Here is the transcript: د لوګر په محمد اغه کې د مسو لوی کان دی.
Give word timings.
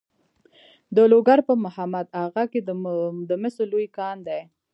د 0.95 0.97
لوګر 1.11 1.39
په 1.47 1.53
محمد 1.63 2.07
اغه 2.23 2.43
کې 2.51 2.59
د 3.29 3.31
مسو 3.41 3.63
لوی 3.71 3.87
کان 3.97 4.17
دی. 4.27 4.41